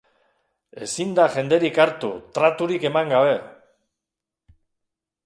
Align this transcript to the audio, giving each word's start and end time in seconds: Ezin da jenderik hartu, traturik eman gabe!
Ezin 0.85 1.11
da 1.19 1.25
jenderik 1.35 1.77
hartu, 1.83 2.09
traturik 2.39 2.87
eman 2.91 3.13
gabe! 3.15 3.37